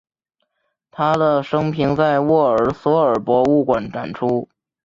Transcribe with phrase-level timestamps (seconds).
[0.89, 4.49] 他的生平在沃尔索尔博物馆展出。